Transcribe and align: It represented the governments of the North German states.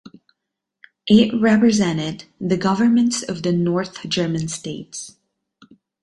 It 1.05 1.39
represented 1.39 2.23
the 2.39 2.57
governments 2.57 3.21
of 3.21 3.43
the 3.43 3.51
North 3.51 4.01
German 4.09 4.47
states. 4.47 5.15